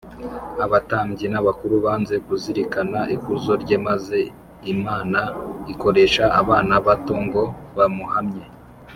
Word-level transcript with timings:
abatambyi 0.65 1.25
n’abakuru 1.29 1.75
banze 1.85 2.15
kuzirikana 2.25 2.99
ikuzo 3.15 3.51
rye, 3.63 3.77
maze 3.87 4.19
imana 4.73 5.19
ikoresha 5.73 6.23
abana 6.41 6.73
bato 6.87 7.15
ngo 7.25 7.43
bamuhamye 7.77 8.43